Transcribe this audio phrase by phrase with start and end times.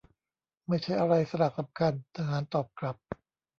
[0.67, 1.93] ไม่ใช่อะไรสลักสำคัญ.
[2.15, 2.97] ทหารตอบกลับ